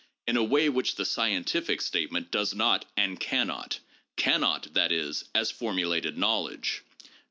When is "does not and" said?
2.31-3.19